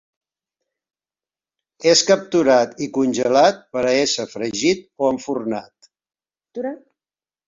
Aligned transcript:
És 1.91 1.99
capturat 2.07 2.81
i 2.85 2.87
congelat 2.95 3.61
per 3.75 3.83
a 3.89 3.91
ésser 3.97 4.25
fregit 4.31 4.81
o 5.03 5.11
enfornat. 5.17 5.91